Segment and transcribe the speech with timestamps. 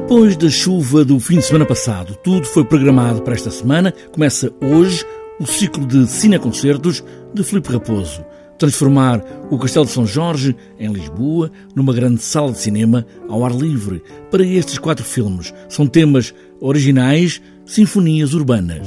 [0.00, 3.92] Depois da chuva do fim de semana passado, tudo foi programado para esta semana.
[4.12, 5.04] Começa hoje
[5.40, 7.02] o ciclo de cineconcertos
[7.34, 8.24] de Filipe Raposo.
[8.56, 9.20] Transformar
[9.50, 14.00] o Castelo de São Jorge, em Lisboa, numa grande sala de cinema ao ar livre.
[14.30, 18.86] Para estes quatro filmes, são temas originais, sinfonias urbanas.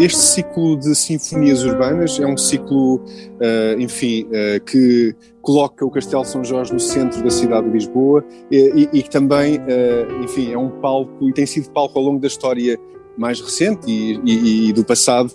[0.00, 6.24] Este ciclo de sinfonias urbanas é um ciclo, uh, enfim, uh, que coloca o Castelo
[6.24, 10.70] São Jorge no centro da cidade de Lisboa e, que também, uh, enfim, é um
[10.80, 12.78] palco e tem sido palco ao longo da história
[13.16, 15.32] mais recente e, e, e do passado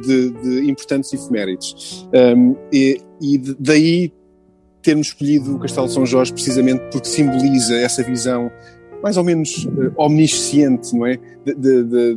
[0.00, 2.08] de, de, importantes efemérides.
[2.14, 4.12] Um, e, e daí
[4.80, 8.50] termos escolhido o Castelo São Jorge precisamente porque simboliza essa visão
[9.02, 11.18] mais ou menos uh, omnisciente, não é?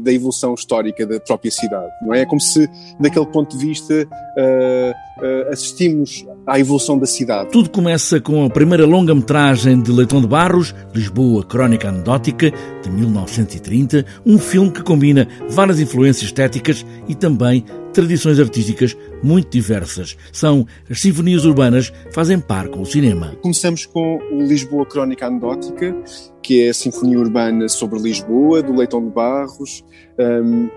[0.01, 2.21] Da evolução histórica da própria cidade, não é?
[2.21, 7.51] É como se, daquele ponto de vista, uh, assistimos à evolução da cidade.
[7.51, 12.51] Tudo começa com a primeira longa-metragem de Leitão de Barros, Lisboa Crónica Anedótica,
[12.83, 20.17] de 1930, um filme que combina várias influências estéticas e também tradições artísticas muito diversas.
[20.31, 23.35] São as sinfonias urbanas fazem par com o cinema.
[23.41, 25.95] Começamos com o Lisboa Crónica Anedótica,
[26.41, 29.83] que é a sinfonia urbana sobre Lisboa, do Leitão de Barros.
[30.21, 30.69] Um,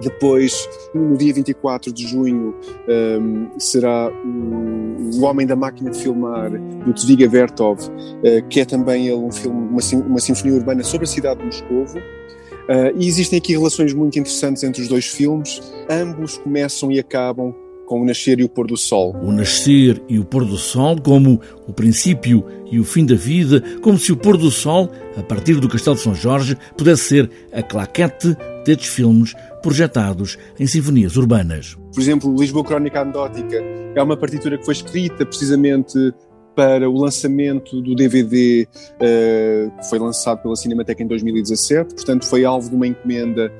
[0.00, 2.54] depois, no dia 24 de junho,
[2.88, 8.64] um, será o, o, Homem da Máquina de Filmar, do Tviga Vertov, uh, que é
[8.64, 11.98] também ele um filme, uma, uma sinfonia urbana sobre a cidade de Moscovo.
[11.98, 15.62] Uh, e existem aqui relações muito interessantes entre os dois filmes.
[15.88, 17.54] Ambos começam e acabam
[17.86, 19.14] com o nascer e o pôr do sol.
[19.22, 23.62] O nascer e o pôr do sol como o princípio e o fim da vida,
[23.82, 27.30] como se o pôr do sol, a partir do Castelo de São Jorge, pudesse ser
[27.52, 31.76] a claquete destes filmes projetados em sinfonias urbanas.
[31.92, 33.62] Por exemplo, Lisboa Crónica Anedótica
[33.94, 36.12] é uma partitura que foi escrita precisamente
[36.54, 42.44] para o lançamento do DVD uh, que foi lançado pela Cinemateca em 2017, portanto foi
[42.44, 43.52] alvo de uma encomenda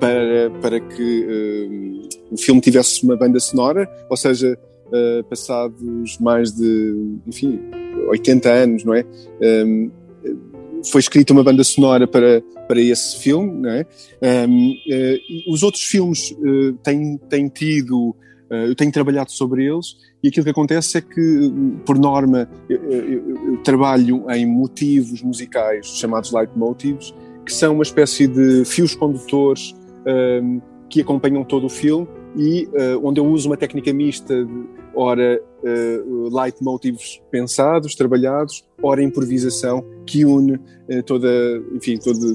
[0.00, 6.52] para, para que uh, o filme tivesse uma banda sonora, ou seja, uh, passados mais
[6.52, 7.60] de, enfim,
[8.08, 9.04] 80 anos, não é?
[9.42, 9.90] Um,
[10.90, 13.86] foi escrita uma banda sonora para, para esse filme, não é?
[14.48, 14.74] Um,
[15.48, 16.34] os outros filmes
[16.82, 18.14] têm, têm tido
[18.50, 21.52] eu tenho trabalhado sobre eles e aquilo que acontece é que,
[21.84, 27.14] por norma, eu, eu, eu trabalho em motivos musicais chamados leitmotivs,
[27.44, 29.74] que são uma espécie de fios condutores
[30.42, 34.52] um, que acompanham todo o filme e uh, onde eu uso uma técnica mista de,
[34.98, 41.28] ora, uh, leitmotivs pensados, trabalhados, ora, improvisação, que une uh, toda,
[41.72, 42.34] enfim, todo,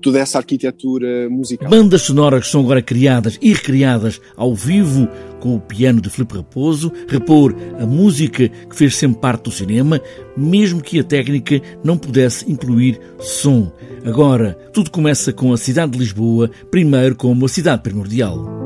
[0.00, 1.68] toda essa arquitetura musical.
[1.68, 5.08] Bandas sonoras são agora criadas e recriadas ao vivo
[5.40, 10.00] com o piano de Filipe Raposo, repor a música que fez sempre parte do cinema,
[10.36, 13.72] mesmo que a técnica não pudesse incluir som.
[14.04, 18.65] Agora, tudo começa com a cidade de Lisboa, primeiro como a cidade primordial.